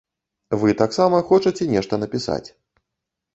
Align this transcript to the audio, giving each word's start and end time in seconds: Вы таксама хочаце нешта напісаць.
Вы 0.61 0.71
таксама 0.81 1.19
хочаце 1.27 1.67
нешта 1.75 2.01
напісаць. 2.05 2.49